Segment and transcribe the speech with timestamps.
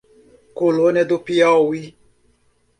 [0.55, 1.95] Colônia do Piauí